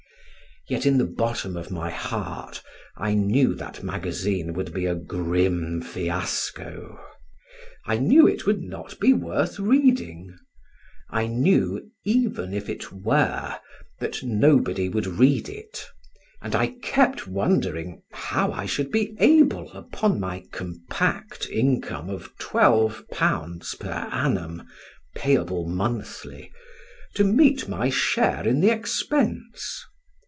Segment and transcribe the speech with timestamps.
[0.69, 2.61] Yet, in the bottom of my heart,
[2.95, 6.97] I knew that magazine would be a grim fiasco;
[7.85, 10.37] I knew it would not be worth reading;
[11.09, 13.57] I knew, even if it were,
[13.99, 15.87] that nobody would read it;
[16.41, 23.03] and I kept wondering, how I should be able, upon my compact income of twelve
[23.11, 24.65] pounds per annum,
[25.15, 26.49] payable monthly,
[27.15, 29.83] to meet my share in the expense.